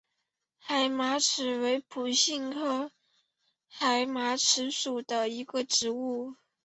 [0.57, 2.89] 海马齿为番杏科
[3.67, 5.29] 海马齿属的
[5.69, 6.33] 植物。